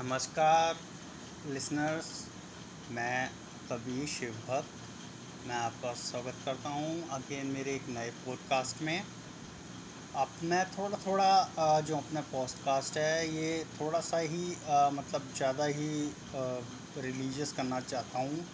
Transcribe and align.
नमस्कार 0.00 0.76
लिसनर्स 1.52 2.08
मैं 2.90 3.28
कबीर 3.70 4.06
शिव 4.08 4.34
भक्त। 4.48 5.48
मैं 5.48 5.54
आपका 5.54 5.92
स्वागत 5.92 6.34
करता 6.44 6.68
हूँ 6.68 7.08
अगेन 7.12 7.46
मेरे 7.46 7.74
एक 7.76 7.88
नए 7.88 8.10
पॉडकास्ट 8.26 8.82
में। 8.82 9.02
अब 10.16 10.36
मैं 10.44 10.64
थोड़ा 10.72 10.98
थोड़ा 11.06 11.80
जो 11.80 11.96
अपना 11.96 12.20
पॉडकास्ट 12.30 12.98
है, 12.98 13.28
ये 13.28 13.64
थोड़ा 13.80 14.00
सा 14.00 14.18
ही 14.18 14.46
मतलब 14.94 15.28
ज़्यादा 15.36 15.64
ही 15.64 15.90
रिलीजियस 16.98 17.52
करना 17.52 17.80
चाहता 17.82 18.18
हूँ। 18.18 18.44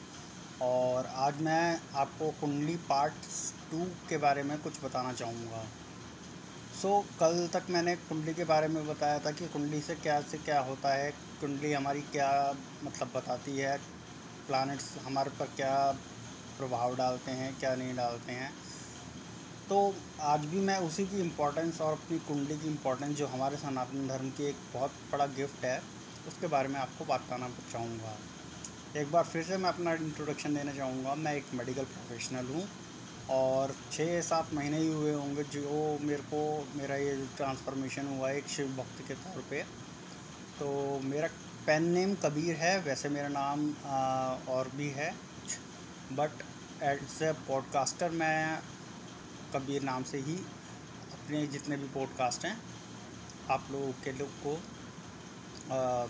और 0.62 1.06
आज 1.26 1.42
मैं 1.42 1.80
आपको 1.95 2.30
कुंडली 2.40 2.76
पार्ट 2.88 3.26
टू 3.70 3.86
के 4.08 4.16
बारे 4.18 4.42
में 4.42 4.58
कुछ 4.62 4.84
बताना 4.84 5.12
चाहूँगा। 5.12 5.64
सो 6.85 6.91
so, 6.91 7.19
कल 7.21 7.46
तक 7.53 7.71
मैंने 7.71 7.95
कुंडली 7.98 8.32
के 8.35 8.45
बारे 8.45 8.66
में 8.69 8.87
बताया 8.87 9.19
था 9.19 9.30
कि 9.30 9.46
कुंडली 9.48 9.80
से 9.80 9.95
क्या 9.96 10.21
से 10.23 10.39
क्या 10.39 10.59
होता 10.61 10.93
है 10.95 11.11
कुंडली 11.41 11.73
हमारी 11.73 12.01
क्या 12.12 12.29
मतलब 12.84 13.11
बताती 13.15 13.56
है 13.59 13.77
प्लैनेट्स 14.48 14.89
हमारे 15.05 15.30
पर 15.39 15.47
क्या 15.56 15.77
प्रभाव 16.59 16.97
डालते 16.97 17.30
हैं 17.30 17.48
क्या 17.61 17.75
नहीं 17.75 17.95
डालते 17.97 18.33
हैं। 18.33 18.51
तो 19.69 19.78
आज 20.33 20.45
भी 20.45 20.61
मैं 20.61 20.78
उसी 20.89 21.06
की 21.06 21.20
इम्पोर्टेंस 21.20 21.80
और 21.80 21.92
अपनी 21.92 22.19
कुंडली 22.28 22.59
की 22.59 22.69
इम्पोर्टेंस 22.69 23.16
जो 23.16 23.27
हमारे 23.27 23.56
सनातन 23.56 24.06
धर्म 24.09 24.30
की 24.30 24.48
एक 24.48 24.56
बहुत 24.75 25.01
बड़ा 25.12 25.27
गिफ्ट 25.41 25.64
है 25.64 25.80
उसके 26.28 26.47
बारे 26.47 26.69
में 26.69 26.80
आपको 26.80 27.05
बताना 27.05 27.48
चाहूँगा। 27.73 28.16
एक 29.01 29.12
बार 29.12 29.25
फिर 29.25 29.42
से 29.42 29.56
मैं 29.56 29.70
अपना 29.70 29.95
इंट्रोडक्शन 30.05 30.55
देना 30.55 30.73
चाहूँगा। 30.75 31.14
मैं 31.14 31.34
एक 31.37 31.55
मेडिकल 31.55 31.84
प्रोफेशनल 31.97 32.55
हूँ। 32.55 32.69
और 33.30 33.74
छः 33.92 34.20
सात 34.23 34.52
महीने 34.55 34.78
ही 34.78 34.88
हुए 34.88 35.12
होंगे 35.12 35.42
जो 35.52 35.98
मेरे 36.01 36.23
को 36.24 36.41
मेरा 36.77 36.96
ये 36.96 37.14
ट्रांसफॉर्मेशन 37.37 38.06
हुआ 38.09 38.28
है 38.28 38.37
एक 38.38 38.48
शिव 38.48 38.69
भक्त 38.77 39.06
के 39.09 39.14
तौर 39.16 39.45
पे। 39.50 39.62
तो 40.59 41.00
मेरा 41.05 41.28
पेन 41.66 41.84
नेम 41.91 42.14
कबीर 42.24 42.56
है 42.56 42.78
वैसे 42.80 43.09
मेरा 43.09 43.28
नाम 43.28 43.69
आ, 43.87 44.37
और 44.48 44.70
भी 44.77 44.89
है। 44.97 45.11
बट 46.12 46.42
एज 46.83 47.22
ए 47.22 47.33
पॉडकास्टर 47.48 48.11
मैं 48.12 48.58
कबीर 49.55 49.83
नाम 49.83 50.02
से 50.05 50.19
ही 50.20 50.36
अपने 51.14 51.47
जितने 51.48 51.77
भी 51.77 51.89
पॉडकास्ट 51.95 52.45
हैं 52.45 52.56
आप 53.50 53.69
लोगों 53.72 53.92
के 54.05 54.12
लोग 54.12 54.30
को 54.42 54.55
आ, 55.75 56.06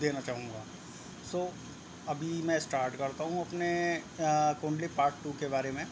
देना 0.00 0.20
चाहूँगा। 0.20 0.64
सो 1.30 1.38
so, 1.38 1.52
अभी 2.08 2.42
मैं 2.42 2.58
स्टार्ट 2.60 2.94
करता 2.96 3.24
हूँ 3.24 3.40
अपने 3.40 3.70
कुंडली 4.60 4.86
पार्ट 4.96 5.14
टू 5.24 5.32
के 5.40 5.48
बारे 5.48 5.70
में। 5.70 5.86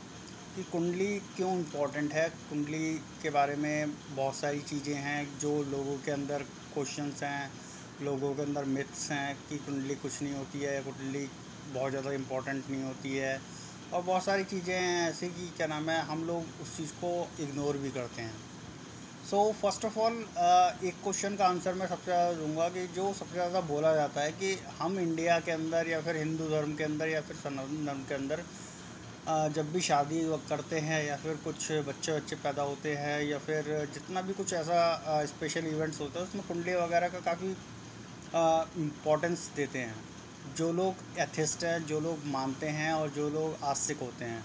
कि 0.56 0.62
कुंडली 0.64 1.06
क्यों 1.36 1.50
इम्पोर्टेंट 1.52 2.12
है? 2.12 2.28
कुंडली 2.50 2.92
के 3.22 3.30
बारे 3.30 3.56
में 3.56 3.90
बहुत 4.16 4.36
सारी 4.36 4.60
चीज़ें 4.60 4.94
हैं 4.96 5.38
जो 5.40 5.50
लोगों 5.64 5.96
के 6.04 6.10
अंदर 6.10 6.42
क्वेश्चंस 6.74 7.22
हैं, 7.22 7.50
लोगों 8.02 8.32
के 8.34 8.42
अंदर 8.42 8.64
मिथ्स 8.66 9.10
हैं 9.10 9.36
कि 9.48 9.58
कुंडली 9.58 9.94
कुछ 9.96 10.22
नहीं 10.22 10.34
होती 10.34 10.60
है, 10.60 10.80
कुंडली 10.82 11.26
बहुत 11.74 11.90
ज़्यादा 11.90 12.12
इम्पोर्टेंट 12.12 12.70
नहीं 12.70 12.82
होती 12.82 13.16
है। 13.16 13.40
और 13.92 14.02
बहुत 14.02 14.24
सारी 14.24 14.44
चीज़ें 14.46 14.74
हैं 14.74 15.08
ऐसे 15.10 15.28
कि 15.28 15.48
क्या 15.56 15.66
नाम 15.66 15.90
है, 15.90 16.00
हम 16.02 16.24
लोग 16.26 16.60
उस 16.62 16.76
चीज़ 16.76 16.92
को 17.02 17.12
इग्नोर 17.42 17.76
भी 17.78 17.90
करते 17.90 18.22
हैं। 18.22 18.34
सो 19.30 19.40
फ़र्स्ट 19.60 19.84
ऑफ़ 19.84 19.98
ऑल 19.98 20.18
एक 20.84 21.02
क्वेश्चन 21.02 21.36
का 21.36 21.46
आंसर 21.46 21.74
मैं 21.74 21.86
सबसे 21.88 22.04
ज़्यादा 22.04 22.32
दूँगा 22.34 22.68
कि 22.68 22.86
जो 22.96 23.12
सबसे 23.14 23.34
ज़्यादा 23.34 23.60
बोला 23.70 23.94
जाता 23.94 24.20
है 24.20 24.32
कि 24.32 24.58
हम 24.78 24.98
इंडिया 25.00 25.38
के 25.40 25.50
अंदर 25.52 25.88
या 25.88 26.00
फिर 26.00 26.16
हिंदू 26.16 26.48
धर्म 26.50 26.74
के 26.76 26.84
अंदर 26.84 27.08
या 27.08 27.20
फिर 27.20 27.36
सनातन 27.36 27.86
धर्म 27.86 28.02
के 28.08 28.14
अंदर 28.14 28.42
जब 29.26 29.72
भी 29.72 29.80
शादी 29.80 30.20
करते 30.48 30.78
हैं 30.78 31.02
या 31.04 31.16
फिर 31.16 31.36
कुछ 31.44 31.70
बच्चे 31.86 32.12
बच्चे 32.16 32.36
पैदा 32.36 32.62
होते 32.62 32.94
हैं 32.96 33.22
या 33.22 33.38
फिर 33.38 33.64
जितना 33.94 34.20
भी 34.22 34.32
कुछ 34.32 34.52
ऐसा 34.54 35.24
स्पेशल 35.26 35.66
इवेंट्स 35.66 36.00
होता 36.00 36.18
है, 36.18 36.24
उसमें 36.26 36.44
कुंडली 36.48 36.74
वगैरह 36.74 37.08
का 37.08 37.20
काफ़ी 37.22 37.48
इम्पोर्टेंस 38.82 39.50
देते 39.56 39.78
हैं। 39.78 39.94
जो 40.56 40.72
लोग 40.72 41.18
एथिस्ट 41.20 41.64
हैं, 41.64 41.84
जो 41.86 41.98
लोग 42.00 42.26
मानते 42.26 42.66
हैं 42.70 42.92
और 42.92 43.08
जो 43.10 43.28
लोग 43.30 43.64
आस्तिक 43.64 44.00
होते 44.00 44.24
हैं। 44.24 44.42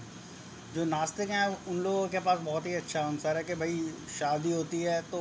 जो 0.74 0.84
नास्तिक 0.86 1.30
हैं, 1.30 1.46
उन 1.66 1.78
लोगों 1.82 2.06
के 2.08 2.18
पास 2.20 2.38
बहुत 2.40 2.66
ही 2.66 2.74
अच्छा 2.74 3.00
आंसर 3.02 3.36
है 3.36 3.44
कि 3.44 3.54
भाई, 3.54 3.78
शादी 4.18 4.52
होती 4.52 4.82
है 4.82 5.00
तो 5.04 5.20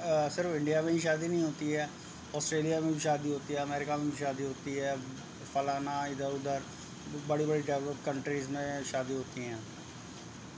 सिर्फ़ 0.00 0.56
इंडिया 0.56 0.82
में 0.82 0.92
ही 0.92 0.98
शादी 1.00 1.28
नहीं 1.28 1.42
होती 1.42 1.70
है 1.70 1.88
ऑस्ट्रेलिया 2.34 2.80
में 2.80 2.92
भी 2.92 3.00
शादी 3.00 3.32
होती 3.32 3.54
है 3.54 3.60
अमेरिका 3.60 3.96
में 3.96 4.10
भी 4.10 4.16
शादी 4.16 4.44
होती 4.44 4.74
है, 4.74 4.96
फलाना 5.54 6.04
इधर 6.06 6.32
उधर 6.32 6.62
बड़ी 7.28 7.46
बड़ी 7.46 7.60
डेवलप 7.60 7.96
कंट्रीज़ 8.06 8.48
में 8.48 8.84
शादी 8.84 9.14
होती 9.14 9.44
हैं। 9.44 9.58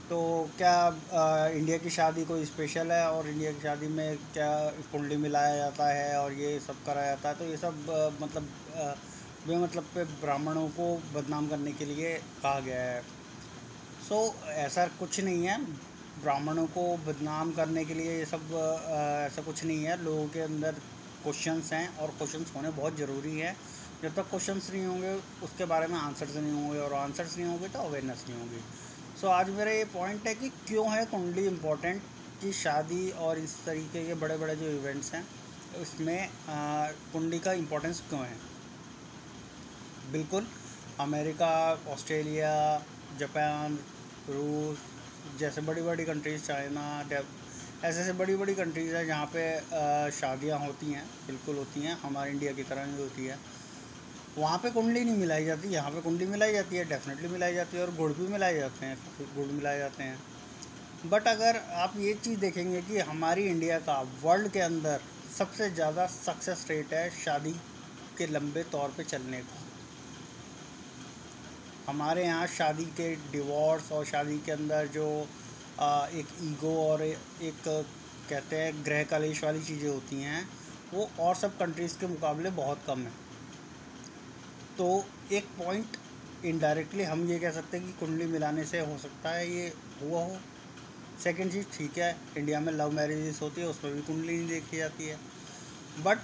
तो 0.09 0.49
क्या 0.57 0.99
आ, 1.13 1.47
इंडिया 1.47 1.77
की 1.77 1.89
शादी 1.89 2.25
कोई 2.25 2.45
स्पेशल 2.45 2.91
है 2.91 3.11
और 3.11 3.27
इंडिया 3.27 3.51
की 3.51 3.59
शादी 3.61 3.87
में 3.87 4.17
क्या 4.17 4.69
कुंडली 4.91 5.17
मिलाया 5.17 5.55
जाता 5.55 5.87
है 5.87 6.19
और 6.19 6.33
ये 6.33 6.59
सब 6.59 6.75
कराया 6.85 7.07
जाता 7.07 7.29
है? 7.29 7.35
तो 7.35 7.45
ये 7.45 7.57
सब 7.57 7.89
आ, 7.89 8.25
मतलब 8.25 8.49
वे 9.47 9.57
मतलब 9.57 9.83
पे 9.83 10.03
ब्राह्मणों 10.03 10.67
को 10.67 11.01
बदनाम 11.15 11.47
करने 11.47 11.71
के 11.71 11.85
लिए 11.85 12.13
कहा 12.13 12.59
गया 12.59 12.81
है। 12.81 13.01
सो 14.09 14.35
so, 14.41 14.47
ऐसा 14.47 14.87
कुछ 14.87 15.19
नहीं 15.19 15.45
है। 15.45 15.65
ब्राह्मणों 16.21 16.65
को 16.67 16.97
बदनाम 16.97 17.51
करने 17.51 17.85
के 17.85 17.93
लिए 17.93 18.17
ये 18.17 18.25
सब 18.25 18.41
आ, 18.53 19.25
ऐसा 19.25 19.41
कुछ 19.41 19.65
नहीं 19.65 19.83
है। 19.83 20.03
लोगों 20.03 20.27
के 20.27 20.39
अंदर 20.39 20.71
क्वेश्चंस 21.23 21.73
हैं 21.73 21.97
और 21.97 22.07
क्वेश्चंस 22.07 22.53
होने 22.55 22.69
बहुत 22.69 22.97
ज़रूरी 22.97 23.39
है। 23.39 23.55
जब 24.03 24.13
तक 24.15 24.29
क्वेश्चंस 24.29 24.69
नहीं 24.71 24.85
होंगे 24.85 25.13
उसके 25.43 25.65
बारे 25.69 25.87
में 25.87 25.97
आंसर्स 25.99 26.35
नहीं 26.35 26.51
होंगे 26.53 26.79
और 26.79 26.93
आंसर्स 26.93 27.35
नहीं 27.37 27.47
होंगे 27.47 27.67
तो 27.69 27.79
अवेयरनेस 27.79 28.23
नहीं 28.29 28.39
होगी। 28.39 28.59
सो 29.21 29.27
so, 29.27 29.33
आज 29.33 29.49
मेरा 29.49 29.71
ये 29.71 29.83
पॉइंट 29.93 30.27
है 30.27 30.33
कि 30.35 30.49
क्यों 30.67 30.85
है 30.91 31.05
कुंडली 31.05 31.45
इम्पोर्टेंट 31.47 32.01
कि 32.41 32.51
शादी 32.53 33.09
और 33.25 33.39
इस 33.39 33.55
तरीके 33.65 34.05
के 34.07 34.13
बड़े 34.21 34.37
बड़े 34.37 34.55
जो 34.55 34.69
इवेंट्स 34.71 35.13
हैं 35.13 35.25
उसमें 35.81 36.29
कुंडली 36.49 37.39
का 37.39 37.53
इम्पोर्टेंस 37.63 38.01
क्यों 38.09 38.21
है? 38.21 38.37
बिल्कुल 40.11 40.47
अमेरिका 40.99 41.51
ऑस्ट्रेलिया 41.87 42.53
जापान 43.19 43.77
रूस 44.29 44.87
जैसे 45.39 45.61
बड़ी 45.61 45.81
बड़ी 45.81 46.05
कंट्रीज़ 46.05 46.43
चाइना 46.43 46.87
ऐसे 47.83 47.99
ऐसे 48.01 48.13
बड़ी 48.13 48.35
बड़ी 48.35 48.53
कंट्रीज़ 48.55 48.95
हैं 48.95 49.05
जहाँ 49.07 49.25
पे 49.35 50.11
शादियाँ 50.11 50.59
होती 50.59 50.91
हैं 50.91 51.05
बिल्कुल 51.27 51.55
होती 51.55 51.81
हैं 51.81 51.97
हमारे 52.01 52.31
इंडिया 52.31 52.51
की 52.53 52.63
तरह 52.63 52.85
ही 52.85 53.01
होती 53.01 53.25
है। 53.25 53.37
वहाँ 54.39 54.57
पे 54.57 54.69
कुंडली 54.71 55.03
नहीं 55.03 55.15
मिलाई 55.17 55.45
जाती, 55.45 55.69
यहाँ 55.69 55.91
पे 55.91 56.01
कुंडली 56.01 56.25
मिलाई 56.27 56.53
जाती 56.53 56.75
है 56.75 56.83
डेफिनेटली 56.89 57.27
मिलाई 57.27 57.53
जाती 57.53 57.77
है 57.77 57.83
और 57.83 57.95
गुड़ 57.95 58.11
भी 58.13 58.27
मिलाए 58.27 58.55
जाते 58.55 58.85
हैं 58.85 58.97
गुड़ 59.35 59.47
मिलाए 59.47 59.77
जाते 59.79 60.03
हैं। 60.03 60.19
बट 61.05 61.27
अगर 61.27 61.57
आप 61.77 61.93
ये 61.99 62.13
चीज़ 62.15 62.39
देखेंगे 62.39 62.81
कि 62.81 62.99
हमारी 63.01 63.43
इंडिया 63.45 63.79
का 63.81 63.99
वर्ल्ड 64.23 64.51
के 64.51 64.59
अंदर 64.61 65.01
सबसे 65.37 65.69
ज़्यादा 65.71 66.05
सक्सेस 66.07 66.65
रेट 66.69 66.93
है 66.93 67.09
शादी 67.15 67.51
के 68.17 68.27
लंबे 68.27 68.63
तौर 68.71 68.93
पे 68.97 69.03
चलने 69.05 69.37
का। 69.39 69.57
हमारे 71.87 72.23
यहाँ 72.23 72.47
शादी 72.49 72.85
के 72.97 73.13
डिवोर्स 73.31 73.91
और 73.91 74.05
शादी 74.05 74.37
के 74.45 74.51
अंदर 74.51 74.87
जो 74.93 75.07
एक 76.13 76.27
ईगो 76.43 76.75
और 76.81 77.03
एक 77.03 77.63
कहते 77.65 78.55
हैं 78.55 78.73
ग्रह 78.85 79.03
कलेश 79.11 79.43
वाली 79.43 79.63
चीज़ें 79.63 79.89
होती 79.89 80.21
हैं, 80.21 80.47
वो 80.93 81.09
और 81.19 81.35
सब 81.35 81.57
कंट्रीज़ 81.57 81.97
के 81.99 82.07
मुकाबले 82.07 82.49
बहुत 82.57 82.83
कम 82.87 82.99
है। 82.99 83.11
तो 84.79 84.85
एक 85.31 85.45
पॉइंट 85.57 85.97
इनडायरेक्टली 86.45 87.03
हम 87.03 87.25
ये 87.29 87.39
कह 87.39 87.51
सकते 87.51 87.77
हैं 87.77 87.85
कि 87.85 87.93
कुंडली 87.93 88.25
मिलाने 88.25 88.63
से 88.65 88.79
हो 88.79 88.97
सकता 88.97 89.29
है, 89.29 89.49
ये 89.51 89.73
हुआ 90.01 90.21
हो। 90.23 90.37
सेकेंड 91.23 91.51
चीज़, 91.51 91.65
ठीक 91.77 91.97
है 91.97 92.15
इंडिया 92.37 92.59
में 92.59 92.71
लव 92.73 92.91
मैरिजेस 92.91 93.41
होती 93.41 93.61
है, 93.61 93.67
उसमें 93.67 93.93
भी 93.95 94.01
कुंडली 94.01 94.37
नहीं 94.37 94.47
देखी 94.47 94.77
जाती 94.77 95.07
है। 95.07 95.17
बट 96.03 96.17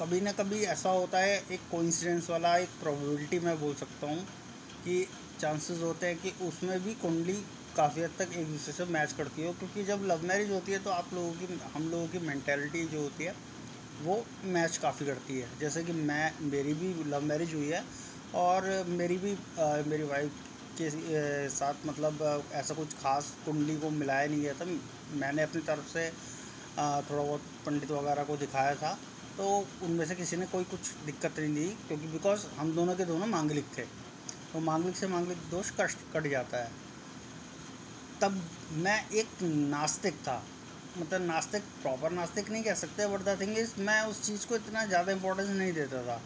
कभी 0.00 0.20
ना 0.20 0.32
कभी 0.32 0.62
ऐसा 0.66 0.90
होता 0.90 1.18
है, 1.18 1.36
एक 1.52 1.60
कोइंसिडेंस 1.70 2.30
वाला, 2.30 2.56
एक 2.56 2.68
प्रोबेबिलिटी 2.80 3.38
मैं 3.38 3.58
बोल 3.60 3.74
सकता 3.74 4.06
हूँ 4.06 4.24
कि 4.84 5.06
चांसेस 5.40 5.82
होते 5.82 6.06
हैं 6.06 6.16
कि 6.18 6.32
उसमें 6.42 6.78
भी 6.84 6.94
कुंडली 6.94 7.42
काफ़ी 7.76 8.02
हद 8.02 8.10
तक 8.18 8.32
एक 8.36 8.46
दूसरे 8.46 8.72
से 8.72 8.84
मैच 8.84 9.12
करती 9.12 9.46
हो। 9.46 9.52
क्योंकि 9.52 9.84
जब 9.84 10.06
लव 10.06 10.24
मैरिज 10.24 10.50
होती 10.50 10.72
है 10.72 10.78
तो 10.78 10.90
आप 10.90 11.14
लोगों 11.14 11.32
की, 11.32 11.58
हम 11.74 11.90
लोगों 11.90 12.06
की 12.08 12.18
मैंटेलिटी 12.18 12.84
जो 12.86 13.00
होती 13.00 13.24
है 13.24 13.34
वो 14.02 14.24
मैच 14.46 14.76
काफ़ी 14.76 15.06
करती 15.06 15.38
है। 15.38 15.48
जैसे 15.60 15.82
कि 15.84 15.92
मैं 15.92 16.32
मेरी 16.50 16.74
भी 16.74 16.92
लव 17.04 17.22
मैरिज 17.22 17.54
हुई 17.54 17.68
है 17.68 17.82
और 18.36 18.84
मेरी 18.88 19.16
भी 19.18 19.32
आ, 19.32 19.82
मेरी 19.86 20.02
वाइफ 20.04 20.32
के 20.80 20.90
साथ 21.50 21.86
मतलब 21.86 22.44
ऐसा 22.52 22.74
कुछ 22.74 22.94
खास 22.94 23.32
कुंडली 23.44 23.76
को 23.76 23.90
मिलाया 23.90 24.26
नहीं 24.28 24.40
गया 24.40 24.52
था। 24.54 24.66
मैंने 25.20 25.42
अपनी 25.42 25.62
तरफ़ 25.62 25.88
से 25.92 26.08
थोड़ा 26.78 27.22
बहुत 27.22 27.42
पंडित 27.66 27.90
वगैरह 27.90 28.24
को 28.24 28.36
दिखाया 28.36 28.74
था। 28.74 28.92
तो 29.36 29.48
उनमें 29.82 30.04
से 30.06 30.14
किसी 30.14 30.36
ने 30.36 30.46
कोई 30.46 30.64
कुछ 30.64 30.92
दिक्कत 31.06 31.38
नहीं 31.38 31.54
दी 31.54 31.68
क्योंकि 31.88 32.06
बिकॉज़ 32.06 32.46
हम 32.58 32.74
दोनों 32.74 32.94
के 32.96 33.04
दोनों 33.04 33.26
मांगलिक 33.26 33.64
थे। 33.78 33.82
तो 34.52 34.60
मांगलिक 34.60 34.96
से 34.96 35.06
मांगलिक 35.08 35.38
दोष 35.50 35.70
कष्ट 35.80 35.98
कट 36.14 36.26
जाता 36.30 36.62
है। 36.64 36.70
तब 38.20 38.40
मैं 38.84 38.98
एक 39.10 39.42
नास्तिक 39.42 40.14
था। 40.18 40.42
मतलब 40.96 41.26
नास्तिक 41.26 41.62
प्रॉपर 41.82 42.10
नास्तिक 42.12 42.50
नहीं 42.50 42.62
कह 42.64 42.74
सकते 42.74 43.06
बट 43.06 43.22
द 43.24 43.36
थिंग 43.40 43.58
इज़ 43.58 43.72
मैं 43.80 44.00
उस 44.06 44.22
चीज़ 44.26 44.46
को 44.48 44.56
इतना 44.56 44.84
ज़्यादा 44.86 45.12
इम्पोर्टेंस 45.12 45.48
नहीं 45.50 45.72
देता 45.72 46.02
था। 46.02 46.20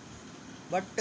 बट 0.72 1.00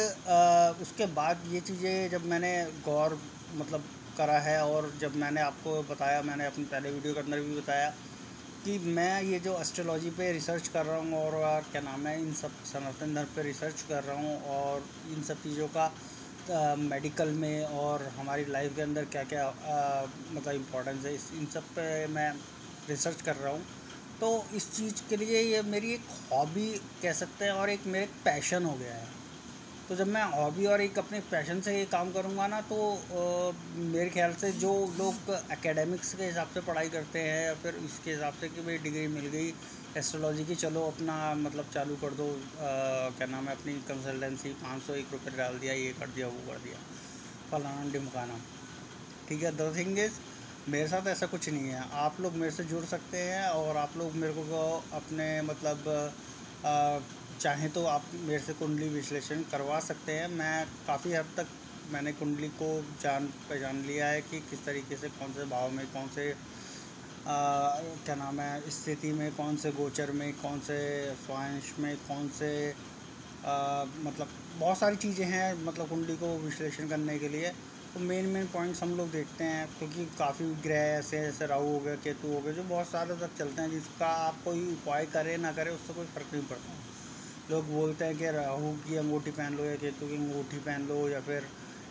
उसके 0.81 1.05
बाद 1.13 1.43
ये 1.51 1.59
चीज़ें 1.61 2.09
जब 2.09 2.25
मैंने 2.25 2.53
गौर 2.85 3.17
मतलब 3.55 3.83
करा 4.17 4.39
है 4.39 4.59
और 4.65 4.91
जब 5.01 5.15
मैंने 5.15 5.41
आपको 5.41 5.81
बताया 5.89 6.21
मैंने 6.21 6.45
अपनी 6.45 6.63
पहले 6.65 6.91
वीडियो 6.91 7.13
के 7.13 7.19
अंदर 7.19 7.39
भी 7.39 7.55
बताया 7.55 7.89
कि 8.65 8.77
मैं 8.95 9.21
ये 9.23 9.39
जो 9.39 9.57
एस्ट्रोलॉजी 9.59 10.09
पे 10.17 10.31
रिसर्च 10.31 10.67
कर 10.67 10.85
रहा 10.85 10.97
हूँ 10.97 11.13
और, 11.15 11.63
क्या 11.71 11.81
नाम 11.81 12.07
है 12.07 12.19
इन 12.21 12.33
सब 12.33 12.63
सनातन 12.65 13.15
धर्म 13.15 13.35
पे 13.35 13.43
रिसर्च 13.43 13.81
कर 13.89 14.03
रहा 14.03 14.15
हूँ 14.17 14.41
और 14.55 14.83
इन 15.11 15.23
सब 15.23 15.41
चीज़ों 15.43 15.67
का 15.77 16.75
मेडिकल 16.75 17.29
में 17.35 17.65
और 17.79 18.03
हमारी 18.17 18.45
लाइफ 18.49 18.75
के 18.75 18.81
अंदर 18.81 19.05
क्या 19.05 19.23
क्या 19.23 19.47
मतलब 20.33 20.53
इम्पोर्टेंस 20.53 21.05
है 21.05 21.13
इस 21.15 21.29
इन 21.39 21.45
सब 21.53 21.63
पे 21.75 21.85
मैं 22.07 22.31
रिसर्च 22.89 23.21
कर 23.21 23.35
रहा 23.35 23.53
हूँ। 23.53 23.63
तो 24.19 24.27
इस 24.55 24.71
चीज़ 24.75 25.01
के 25.09 25.17
लिए 25.17 25.41
ये 25.41 25.61
मेरी 25.67 25.93
एक 25.93 26.07
हॉबी 26.31 26.67
कह 27.01 27.13
सकते 27.13 27.45
हैं 27.45 27.51
और 27.51 27.69
एक 27.69 27.85
मेरे 27.87 28.05
पैशन 28.25 28.65
हो 28.65 28.73
गया 28.79 28.93
है। 28.93 29.07
तो 29.89 29.95
जब 29.95 30.07
मैं 30.07 30.23
हॉबी 30.31 30.65
और 30.65 30.81
एक 30.81 30.99
अपने 30.99 31.19
पैशन 31.31 31.61
से 31.61 31.77
ये 31.77 31.85
काम 31.91 32.11
करूँगा 32.11 32.47
ना 32.47 32.59
तो 32.69 32.75
आ, 32.91 33.51
मेरे 33.77 34.09
ख्याल 34.09 34.33
से 34.41 34.51
जो 34.59 34.71
लोग 34.99 35.31
एकेडमिक्स 35.51 36.13
के 36.13 36.25
हिसाब 36.25 36.47
से 36.53 36.61
पढ़ाई 36.67 36.89
करते 36.89 37.19
हैं 37.19 37.45
या 37.45 37.53
फिर 37.63 37.79
इसके 37.85 38.11
हिसाब 38.11 38.33
से 38.41 38.49
कि 38.49 38.61
भाई 38.61 38.77
डिग्री 38.85 39.07
मिल 39.15 39.25
गई 39.33 39.53
एस्ट्रोलॉजी 39.97 40.45
की 40.45 40.55
चलो 40.55 40.85
अपना 40.87 41.15
मतलब 41.37 41.69
चालू 41.73 41.95
कर 42.01 42.13
दो 42.19 42.27
क्या 42.59 43.27
नाम 43.27 43.47
है 43.47 43.55
अपनी 43.55 43.73
कंसल्टेंसी 43.87 44.49
पाँच 44.61 44.83
सौ 44.83 44.93
एक 44.93 45.11
रुपये 45.11 45.37
डाल 45.37 45.57
दिया 45.59 45.73
ये 45.73 45.91
कर 45.99 46.09
दिया 46.15 46.27
वो 46.27 46.47
कर 46.47 46.59
दिया 46.59 46.77
फलाना 47.51 47.91
डिमकाना 47.91 48.39
ठीक 49.29 49.43
है 49.43 49.51
द 49.57 49.73
थिंग 49.77 49.99
इज़ 49.99 50.19
मेरे 50.69 50.87
साथ 50.87 51.07
ऐसा 51.07 51.25
कुछ 51.25 51.47
नहीं 51.49 51.69
है। 51.69 51.83
आप 51.99 52.19
लोग 52.21 52.33
मेरे 52.35 52.51
से 52.51 52.63
जुड़ 52.63 52.83
सकते 52.85 53.17
हैं 53.19 53.47
और 53.49 53.77
आप 53.77 53.93
लोग 53.97 54.15
मेरे 54.15 54.33
को 54.33 54.59
अपने 54.93 55.25
मतलब 55.41 56.13
चाहें 57.41 57.69
तो 57.73 57.85
आप 57.85 58.03
मेरे 58.15 58.39
से 58.39 58.53
कुंडली 58.53 58.89
विश्लेषण 58.89 59.41
करवा 59.51 59.79
सकते 59.79 60.11
हैं। 60.13 60.27
मैं 60.29 60.65
काफ़ी 60.87 61.13
हद 61.13 61.31
तक 61.37 61.47
मैंने 61.91 62.11
कुंडली 62.13 62.47
को 62.61 62.69
जान 63.01 63.25
पहचान 63.49 63.81
लिया 63.85 64.07
है 64.07 64.21
कि 64.21 64.39
किस 64.49 64.63
तरीके 64.65 64.97
से 64.97 65.09
कौन 65.09 65.33
से 65.33 65.45
भाव 65.45 65.71
में 65.71 65.85
कौन 65.93 66.07
से 66.15 66.29
आ, 66.29 67.35
क्या 68.05 68.15
नाम 68.15 68.39
है 68.39 68.69
स्थिति 68.71 69.11
में 69.13 69.31
कौन 69.35 69.55
से 69.57 69.71
गोचर 69.71 70.11
में 70.11 70.31
कौन 70.35 70.59
से 70.59 70.79
स्वांश 71.25 71.73
में 71.79 71.95
कौन 72.07 72.29
से 72.37 72.51
आ, 72.69 73.83
मतलब 74.03 74.27
बहुत 74.59 74.77
सारी 74.77 74.95
चीज़ें 74.97 75.25
हैं 75.25 75.53
मतलब 75.65 75.89
कुंडली 75.89 76.15
को 76.17 76.37
विश्लेषण 76.39 76.87
करने 76.89 77.17
के 77.19 77.29
लिए। 77.29 77.51
तो 77.95 77.99
मेन 77.99 78.25
मेन 78.29 78.47
पॉइंट्स 78.47 78.81
हम 78.83 78.93
लोग 78.95 79.09
देखते 79.11 79.43
हैं, 79.43 79.67
क्योंकि 79.77 80.05
तो 80.05 80.15
काफ़ी 80.17 80.45
ग्रह 80.61 80.77
ऐसे 80.91 81.17
ऐसे 81.19 81.47
राहु 81.47 81.65
हो 81.65 81.79
गया 81.79 81.95
केतु 81.97 82.27
हो 82.27 82.41
गए, 82.41 82.53
जो 82.53 82.63
बहुत 82.63 82.87
सारे 82.87 83.15
तक 83.17 83.33
चलते 83.37 83.61
हैं, 83.61 83.69
जिसका 83.69 84.07
आप 84.19 84.41
कोई 84.43 84.65
उपाय 84.67 85.05
करें, 85.07 85.37
ना 85.37 85.51
करें, 85.51 85.71
उससे 85.71 85.93
कोई 85.93 86.05
फ़र्क 86.07 86.29
नहीं 86.33 86.45
पड़ता। 86.47 86.77
लोग 87.51 87.67
बोलते 87.67 88.05
हैं 88.05 88.17
कि 88.17 88.31
राहु 88.31 88.73
की 88.77 88.95
अंगूठी 88.95 89.31
पहन 89.31 89.53
लो 89.53 89.65
या 89.65 89.75
केतु 89.75 90.07
की 90.07 90.15
अंगूठी 90.15 90.59
पहन 90.59 90.85
लो 90.87 91.07
या 91.09 91.21
फिर 91.21 91.49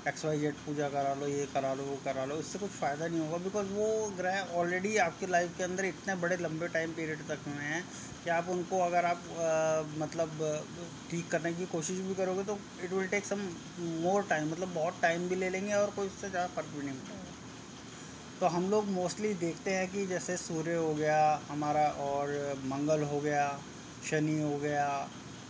एक्स 0.09 0.25
वाई 0.25 0.39
जेड 0.39 0.55
पूजा 0.57 0.89
करा 0.89 1.13
लो 1.15 1.27
ये 1.29 1.47
करा 1.55 1.73
लो 1.75 1.85
वो 1.85 1.97
करा 2.05 2.25
लो 2.25 2.37
इससे 2.39 2.59
कुछ 2.59 2.71
फ़ायदा 2.73 3.07
नहीं 3.07 3.21
होगा 3.21 3.39
बिकॉज़ 3.39 3.67
वो 3.71 3.89
ग्रह 4.19 4.55
ऑलरेडी 4.59 4.97
आपकी 4.99 5.27
लाइफ 5.29 5.57
के 5.57 5.65
अंदर 5.65 5.85
इतने 5.87 6.15
बड़े 6.23 6.37
लंबे 6.39 6.69
टाइम 6.71 6.93
पीरियड 6.93 7.27
तक 7.29 7.49
में 7.49 7.59
हैं 7.63 7.83
कि 8.25 8.31
आप 8.31 8.49
उनको 8.49 8.79
अगर 8.81 9.05
आप 9.05 9.23
आ, 9.31 9.83
मतलब 9.99 10.63
ठीक 11.11 11.29
करने 11.31 11.53
की 11.53 11.67
कोशिश 11.69 11.99
भी 12.01 12.15
करोगे 12.15 12.45
तो 12.45 12.59
it 12.85 12.93
will 12.93 13.07
take 13.09 13.25
some 13.27 13.41
more 14.01 14.23
time 14.31 14.51
मतलब 14.51 14.75
बहुत 14.75 15.01
टाइम 15.03 15.29
भी 15.29 15.37
ले 15.37 15.51
लेंगे 15.51 15.75
और 15.75 15.91
कोई 15.97 16.07
उससे 16.07 16.31
ज़्यादा 16.31 16.47
फ़र्क 16.55 16.75
भी 16.77 16.87
नहीं 16.87 16.99
पड़ेगा 17.01 17.29
तो 18.41 18.47
हम 18.49 18.71
लोग 18.71 18.89
मोस्टली 18.91 19.35
देखते 19.37 19.71
हैं 19.73 19.89
कि 19.89 20.07
जैसे 20.09 20.37
सूर्य 20.39 20.75
हो 20.77 20.95
गया 20.95 21.21
हमारा 21.49 21.89
और 22.03 22.31
मंगल 22.67 23.03
हो 23.05 23.21
गया 23.21 23.49
शनि 24.03 24.41
हो 24.43 24.57
गया 24.59 24.87